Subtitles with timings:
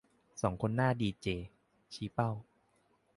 [0.41, 1.27] สองคนหน้าดีเจ
[1.93, 2.31] ชี้เป้า